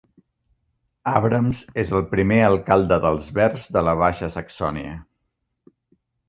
[1.11, 4.97] Abrahms és el primer alcalde dels Verds de la Baixa Saxònia.